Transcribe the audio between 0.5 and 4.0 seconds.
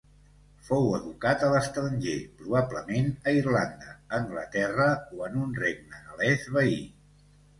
Fou educat a l'estranger, probablement a Irlanda,